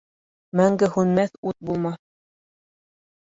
[0.59, 2.01] Мәңге һүнмәҫ ут булмаҫ.